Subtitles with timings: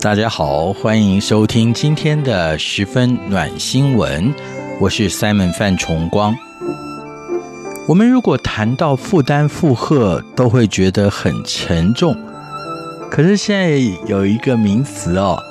[0.00, 4.32] 大家好，欢迎收听今天的十分暖新闻，
[4.80, 6.32] 我是 Simon 范崇光。
[7.88, 12.16] 我们如果谈到负担负荷，都会觉得很沉重。
[13.10, 15.42] 可是现在有一个名词哦，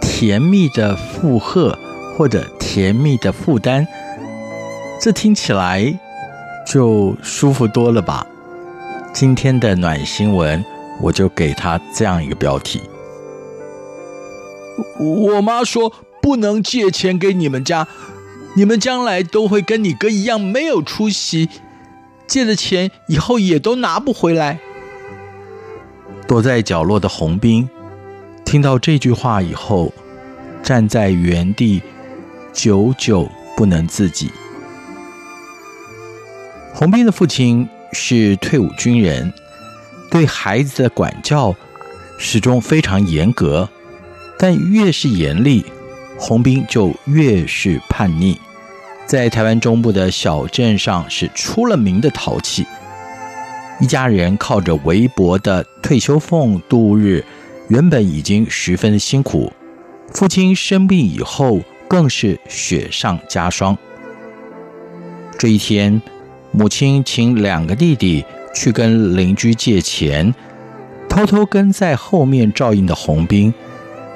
[0.00, 1.76] 甜蜜的负荷
[2.16, 3.84] 或者甜蜜的负担，
[5.00, 5.92] 这听起来
[6.66, 8.26] 就舒服多了吧？
[9.12, 10.64] 今天的暖新闻，
[11.00, 12.80] 我就给他这样一个标题。
[14.98, 17.86] 我妈说不能借钱给你们家，
[18.56, 21.48] 你们将来都会跟你哥一样没有出息，
[22.26, 24.58] 借的钱以后也都拿不回来。
[26.26, 27.68] 躲在角落的红兵
[28.44, 29.92] 听到这句话以后，
[30.62, 31.82] 站在原地，
[32.52, 34.30] 久久不能自己。
[36.74, 39.32] 洪斌的父亲是退伍军人，
[40.10, 41.54] 对孩子的管教
[42.18, 43.68] 始终非常严格。
[44.36, 45.64] 但越是严厉，
[46.18, 48.36] 洪斌就越是叛逆，
[49.06, 52.66] 在台湾中部的小镇上是出了名的淘气。
[53.80, 57.24] 一家人靠着微薄的退休俸度日，
[57.68, 59.52] 原本已经十分的辛苦。
[60.12, 63.78] 父亲生病以后，更是雪上加霜。
[65.38, 66.02] 这一天，
[66.56, 68.24] 母亲请两个弟弟
[68.54, 70.32] 去跟邻居借钱，
[71.08, 73.52] 偷偷跟在后面照应的洪斌。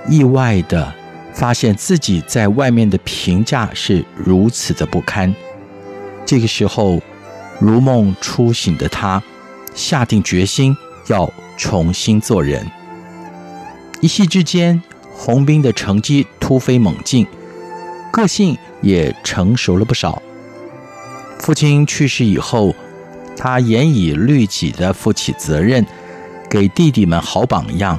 [0.08, 0.94] 意外的
[1.34, 5.34] 发现自己在外面的评价是如此的不堪。
[6.24, 7.00] 这个时候，
[7.58, 9.20] 如梦初醒的他
[9.74, 10.76] 下定决心
[11.08, 12.64] 要重新做人。
[14.00, 14.80] 一夕之间，
[15.12, 17.26] 洪斌的成绩突飞猛进，
[18.12, 20.22] 个性也成熟了不少。
[21.48, 22.74] 父亲去世以后，
[23.34, 25.82] 他严以律己的负起责任，
[26.50, 27.98] 给弟弟们好榜样，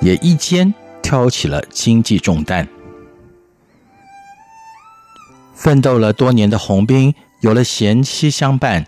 [0.00, 0.74] 也一肩。
[1.00, 2.66] 挑起了经济重担，
[5.54, 8.84] 奋斗了多年的洪斌有了贤妻相伴，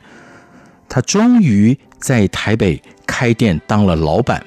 [0.89, 4.45] 他终于在台北开店当了老板，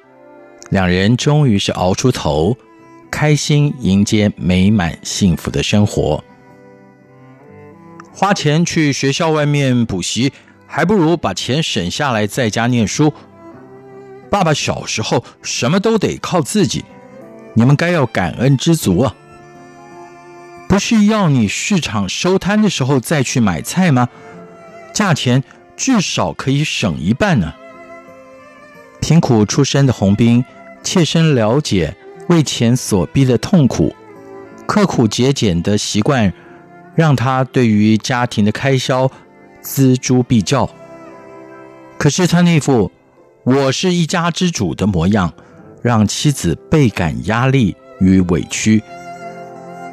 [0.70, 2.58] 两人终于是熬出头，
[3.10, 6.22] 开心迎接美满幸福的生活。
[8.19, 10.34] 花钱去学校外面补习，
[10.68, 13.13] 还不如把钱省下来在家念书。
[14.30, 16.84] 爸爸小时候什么都得靠自己。
[17.53, 19.16] 你们该要感恩知足啊！
[20.68, 24.09] 不是要你市场收摊的时候再去买菜吗？
[24.94, 25.41] 价钱
[25.78, 27.53] 至少可以省一半呢。
[29.00, 30.44] 贫苦出身的洪斌
[30.84, 31.96] 切身了解
[32.28, 33.96] 为钱所逼的痛苦，
[34.68, 36.34] 刻苦节俭的习惯
[37.00, 39.10] 让他对于家庭的开销
[39.64, 40.70] 锱铢必较。
[41.98, 42.92] 可是他那副
[43.46, 45.34] “我是一家之主”的模样。
[45.82, 48.84] 让妻子倍感压力与委屈，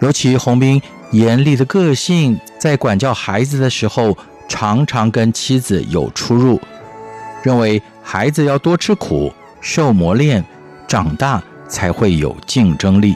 [0.00, 4.18] 尤其洪斌严厉的个性，在管教孩子的时候，
[4.48, 6.60] 常常跟妻子有出入，
[7.44, 10.44] 认为孩子要多吃苦、受磨练，
[10.88, 13.14] 长大才会有竞争力。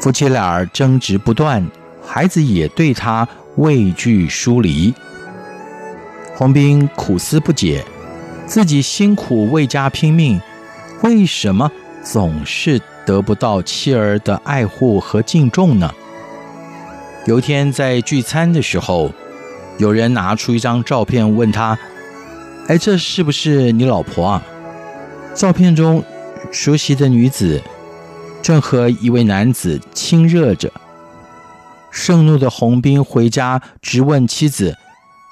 [0.00, 1.68] 夫妻俩争执不断，
[2.12, 4.92] 孩子也对他畏惧疏离。
[6.34, 7.84] 洪斌苦思不解，
[8.46, 10.40] 自己辛苦为家拼命。
[11.04, 11.70] 为什么
[12.02, 15.88] 总是得不到妻儿的爱护和敬重呢？
[17.26, 19.12] 有一天在聚餐的时候，
[19.78, 21.78] 有人拿出一张照片问他
[22.66, 24.42] ：“哎，这是不是你老婆啊？”
[25.32, 26.02] 照片中
[26.50, 27.62] 熟悉的女子
[28.42, 30.68] 正和一位男子亲热着。
[31.90, 34.76] 盛怒的洪斌回家直问妻子，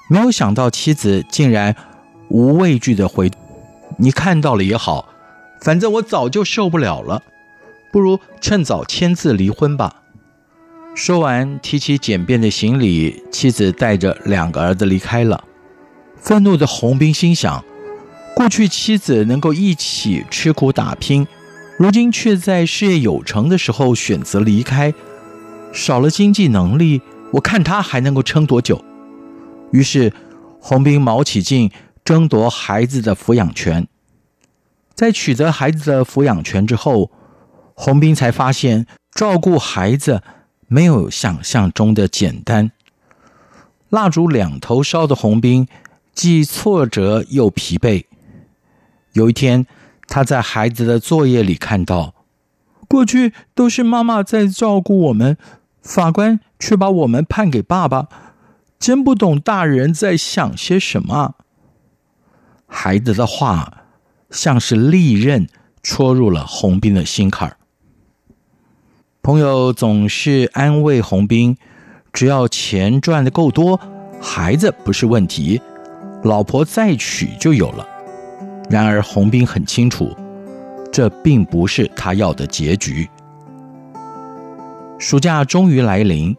[0.09, 1.75] 没有想到妻子竟然
[2.29, 3.31] 无畏惧的回
[3.97, 5.09] ：“你看到了也好。”
[5.61, 7.21] 反正我早就受不了了，
[7.91, 10.03] 不如趁早签字离婚吧。
[10.95, 15.43] 说完，提起简便的行李，妻子带着两个儿子离开了。
[16.15, 17.63] 愤怒的洪斌心想：
[18.35, 21.27] 过去妻子能够一起吃苦打拼，
[21.77, 24.93] 如今却在事业有成的时候选择离开，
[25.71, 27.01] 少了经济能力，
[27.33, 28.83] 我看他还能够撑多久。
[29.71, 30.13] 于是，
[30.59, 31.71] 洪斌卯起劲
[32.03, 33.87] 争夺孩子的抚养权。
[34.95, 37.11] 在取得孩子的抚养权之后，
[37.75, 40.21] 洪斌才发现照顾孩子
[40.67, 42.71] 没有想象中的简单。
[43.89, 45.67] 蜡烛两头烧的洪斌
[46.13, 48.05] 既挫折又疲惫。
[49.13, 49.65] 有一天，
[50.07, 52.13] 他在孩子的作业里看到，
[52.87, 55.37] 过去都是妈妈在照顾我们，
[55.81, 58.07] 法官却把我们判给爸爸。
[58.79, 61.35] 真不懂大人在想些什么。
[62.65, 63.83] 孩子的话
[64.31, 65.49] 像是利刃
[65.83, 67.57] 戳入了洪斌的心坎儿。
[69.21, 71.57] 朋友总是安慰洪斌，
[72.13, 73.77] 只要钱赚的够多，
[74.21, 75.61] 孩子不是问题，
[76.23, 77.85] 老婆再娶就有了。
[78.69, 80.15] 然而洪斌很清楚，
[80.89, 83.09] 这并不是他要的结局。
[84.99, 86.35] 暑假终于来临。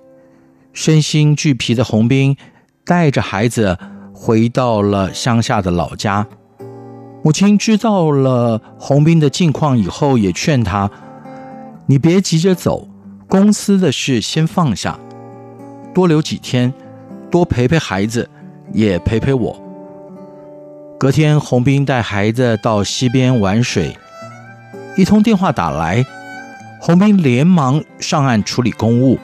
[0.73, 2.37] 身心俱疲的洪斌
[2.85, 3.77] 带着孩子
[4.15, 6.25] 回到了乡下的老家。
[7.25, 10.89] 母亲知道了洪斌的近况以后，也劝他
[11.87, 12.89] ：“你别急着走，
[13.29, 14.99] 公司的事先放下，
[15.93, 16.73] 多留几天，
[17.31, 18.31] 多陪陪孩子，
[18.73, 19.61] 也陪陪我。”
[20.99, 23.97] 隔天，洪斌带孩子到溪边玩水，
[24.97, 26.05] 一通电话打来，
[26.81, 29.19] 洪斌连忙上岸处理公务。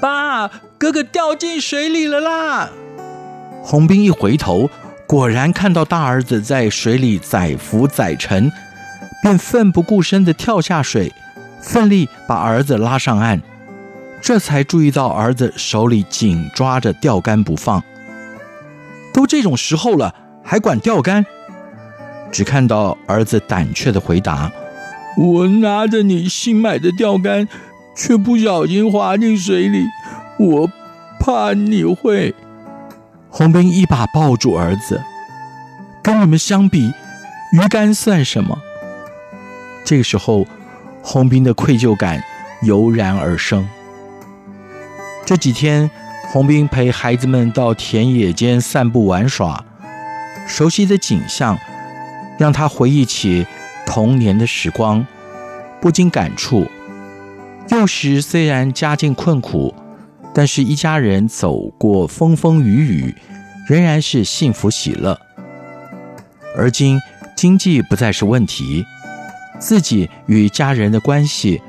[0.00, 2.70] 爸，哥哥掉进水里了啦！
[3.62, 4.68] 洪斌一回头，
[5.06, 8.50] 果然看到大儿子在水里载浮载沉，
[9.22, 11.12] 便奋不顾身地跳下水，
[11.60, 13.40] 奋力把儿子拉上岸。
[14.20, 17.80] 这才注意到儿子手里紧抓着钓竿不放。
[19.14, 20.12] 都这种时候了，
[20.42, 21.24] 还管钓竿？
[22.32, 24.50] 只看到儿子胆怯的回答
[25.18, 27.46] ：“我拿着你新买的钓竿。”
[27.98, 29.84] 却不小心滑进水里，
[30.38, 30.70] 我
[31.18, 32.32] 怕你会。
[33.28, 35.02] 洪斌一把抱住儿子，
[36.00, 36.92] 跟你们相比，
[37.52, 38.56] 鱼竿算什么？
[39.84, 40.46] 这个时候，
[41.02, 42.22] 洪斌的愧疚感
[42.62, 43.68] 油然而生。
[45.26, 45.90] 这几天，
[46.28, 49.64] 洪斌陪孩子们到田野间散步玩耍，
[50.46, 51.58] 熟悉的景象
[52.38, 53.44] 让他回忆起
[53.88, 55.04] 童年的时光，
[55.80, 56.66] 不禁感触。
[57.70, 59.74] 幼时虽然家境困苦，
[60.34, 63.14] 但是一家人走过风风雨雨，
[63.66, 65.18] 仍然是幸福喜乐。
[66.54, 67.00] 而今
[67.34, 68.84] 经济不再是问题，
[69.58, 71.62] 自己与家人的关系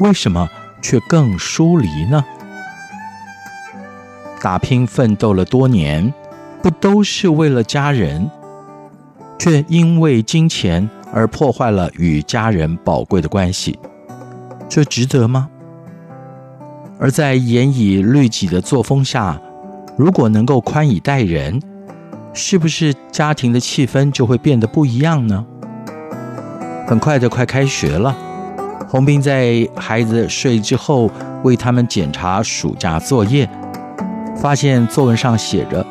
[0.00, 0.48] 为什么
[0.82, 2.24] 却更疏离呢？
[4.40, 6.12] 打拼奋斗了多年，
[6.62, 8.28] 不都是为了家人，
[9.38, 13.78] 却因为金钱而破坏了与家人宝贵的关系。
[14.68, 15.48] 这值得吗？
[16.98, 19.40] 而在严以律己的作风下，
[19.96, 21.60] 如果能够宽以待人，
[22.32, 25.44] 是不是家庭的气氛就会变得不一样呢？
[26.86, 28.14] 很快的，快开学了，
[28.88, 31.10] 洪斌在孩子睡之后
[31.42, 33.48] 为他们检查暑假作业，
[34.36, 35.86] 发现作文上写着：“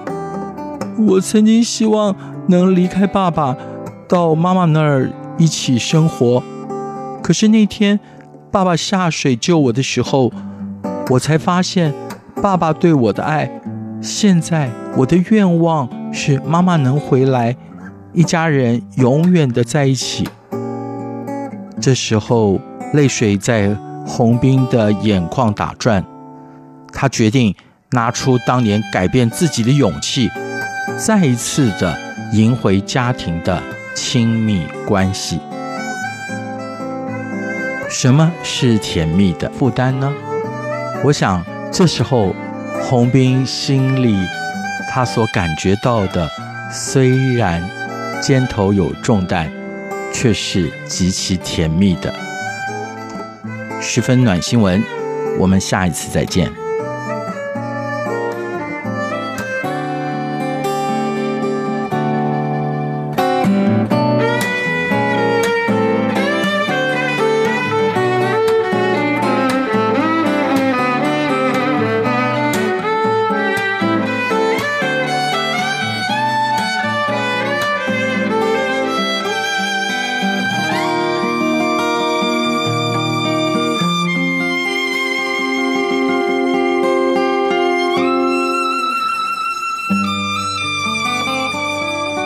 [1.08, 2.16] 我曾经希望
[2.48, 3.56] 能离开爸爸，
[4.10, 6.44] 到妈妈那儿一起生活，
[7.24, 7.98] 可是那天。”
[8.52, 10.32] 爸爸下水救我的时候，
[11.12, 11.94] 我才发现
[12.42, 13.48] 爸爸对我的爱。
[14.02, 17.56] 现在我的愿望是妈妈能回来，
[18.12, 20.28] 一家人永远的在一起。
[21.80, 22.60] 这时候，
[22.94, 23.70] 泪水在
[24.04, 26.04] 洪斌的眼眶打转，
[26.92, 27.54] 他决定
[27.92, 30.28] 拿出当年改变自己的勇气，
[30.98, 31.96] 再一次的
[32.34, 33.62] 赢回家庭的
[34.02, 35.42] 亲密关系。
[37.90, 40.14] 什么是甜蜜的负担呢？
[41.04, 42.34] 我想这时候
[42.82, 44.16] 洪斌心里
[44.90, 46.30] 他所感觉到的，
[46.72, 47.62] 虽然
[48.22, 49.52] 肩头有重担，
[50.14, 52.14] 却是极其甜蜜的。
[53.82, 54.82] 十分暖心闻，
[55.38, 56.50] 我们下一次再见。